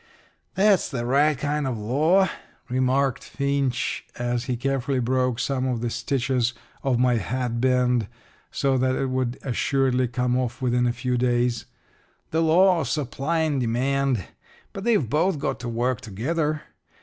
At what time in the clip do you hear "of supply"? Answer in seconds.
12.81-13.41